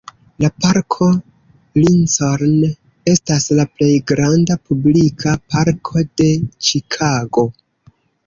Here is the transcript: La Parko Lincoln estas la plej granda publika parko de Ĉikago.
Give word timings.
La 0.43 0.47
Parko 0.63 1.07
Lincoln 1.79 2.55
estas 3.11 3.45
la 3.59 3.67
plej 3.77 3.91
granda 4.13 4.57
publika 4.71 5.37
parko 5.55 6.05
de 6.23 6.31
Ĉikago. 6.69 7.47